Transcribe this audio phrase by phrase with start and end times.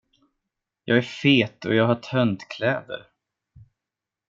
[0.83, 3.07] Jag är fet och jag har töntkläder.